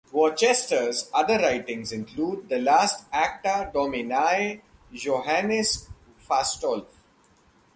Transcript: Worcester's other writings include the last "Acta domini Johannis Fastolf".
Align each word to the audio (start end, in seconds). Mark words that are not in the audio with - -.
Worcester's 0.11 1.11
other 1.13 1.37
writings 1.37 1.91
include 1.91 2.49
the 2.49 2.57
last 2.57 3.05
"Acta 3.13 3.69
domini 3.71 4.59
Johannis 4.91 5.89
Fastolf". 6.27 6.87